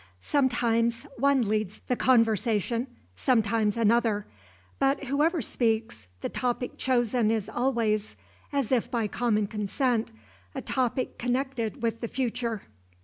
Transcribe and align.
Sometimes 0.23 1.03
one 1.17 1.43
leads 1.47 1.77
the 1.81 1.95
conversation, 1.95 2.87
sometimes 3.15 3.77
another; 3.77 4.25
but 4.79 5.03
whoever 5.03 5.43
speaks, 5.43 6.07
the 6.21 6.27
topic 6.27 6.75
chosen 6.75 7.29
is 7.29 7.47
always, 7.47 8.15
as 8.51 8.71
if 8.71 8.89
by 8.89 9.07
common 9.07 9.45
consent, 9.45 10.09
a 10.55 10.61
topic 10.63 11.19
connected 11.19 11.83
with 11.83 12.01
the 12.01 12.07
future. 12.07 12.63